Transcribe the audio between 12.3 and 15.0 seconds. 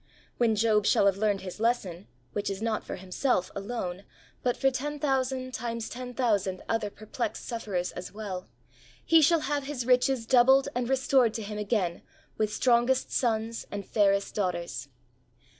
with strongest sons and' fairest daughters.